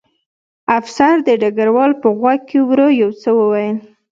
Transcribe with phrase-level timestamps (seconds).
[0.79, 3.77] افسر د ډګروال په غوږ کې ورو یو څه وویل